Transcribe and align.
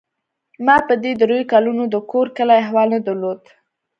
ما 0.65 0.75
په 0.87 0.93
دې 1.03 1.11
درېو 1.21 1.49
کلونو 1.53 1.83
د 1.89 1.95
کور 2.11 2.27
کلي 2.37 2.55
احوال 2.63 2.87
نه 2.95 2.99
درلود. 3.07 3.39